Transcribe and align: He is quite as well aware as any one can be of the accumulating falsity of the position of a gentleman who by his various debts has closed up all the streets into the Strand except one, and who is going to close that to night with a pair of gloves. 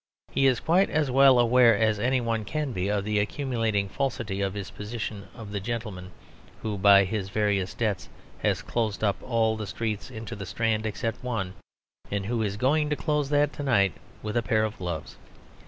He 0.31 0.47
is 0.47 0.59
quite 0.59 0.89
as 0.89 1.11
well 1.11 1.37
aware 1.37 1.77
as 1.77 1.99
any 1.99 2.19
one 2.19 2.43
can 2.43 2.71
be 2.71 2.89
of 2.89 3.05
the 3.05 3.19
accumulating 3.19 3.87
falsity 3.87 4.41
of 4.41 4.53
the 4.53 4.63
position 4.63 5.27
of 5.35 5.53
a 5.53 5.59
gentleman 5.59 6.09
who 6.63 6.75
by 6.79 7.03
his 7.03 7.29
various 7.29 7.75
debts 7.75 8.09
has 8.39 8.63
closed 8.63 9.03
up 9.03 9.17
all 9.21 9.55
the 9.55 9.67
streets 9.67 10.09
into 10.09 10.35
the 10.35 10.47
Strand 10.47 10.87
except 10.87 11.23
one, 11.23 11.53
and 12.09 12.25
who 12.25 12.41
is 12.41 12.57
going 12.57 12.89
to 12.89 12.95
close 12.95 13.29
that 13.29 13.53
to 13.53 13.61
night 13.61 13.93
with 14.23 14.35
a 14.35 14.41
pair 14.41 14.63
of 14.63 14.79
gloves. 14.79 15.17